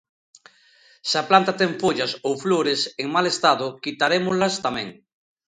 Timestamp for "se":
1.09-1.15